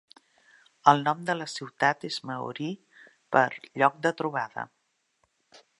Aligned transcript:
El 0.91 1.03
nom 1.07 1.19
de 1.27 1.35
la 1.41 1.47
ciutat 1.57 2.07
és 2.11 2.17
maori 2.31 2.71
per 3.37 3.47
"lloc 3.83 4.03
de 4.07 4.15
trobada". 4.23 4.67